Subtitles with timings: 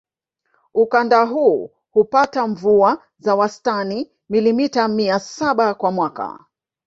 [0.73, 6.45] Ukanda huu hupata mvua za wastani milimita mia saba kwa mwaka